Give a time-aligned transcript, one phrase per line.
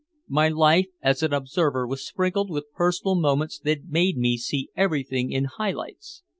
[0.27, 5.31] My life as an observer was sprinkled with personal moments that made me see everything
[5.31, 6.23] in high lights.